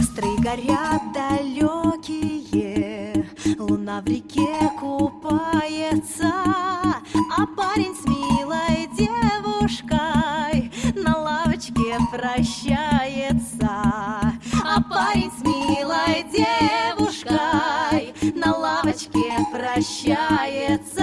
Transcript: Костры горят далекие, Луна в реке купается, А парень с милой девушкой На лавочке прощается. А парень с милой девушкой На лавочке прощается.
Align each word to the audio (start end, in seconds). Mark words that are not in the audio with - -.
Костры 0.00 0.34
горят 0.38 1.12
далекие, 1.12 2.56
Луна 3.58 4.00
в 4.00 4.06
реке 4.06 4.56
купается, 4.80 6.32
А 7.36 7.46
парень 7.54 7.94
с 7.94 8.06
милой 8.06 8.88
девушкой 8.96 10.72
На 10.94 11.18
лавочке 11.18 11.98
прощается. 12.10 13.68
А 14.64 14.80
парень 14.88 15.30
с 15.38 15.42
милой 15.44 16.24
девушкой 16.32 18.14
На 18.34 18.56
лавочке 18.56 19.36
прощается. 19.52 20.99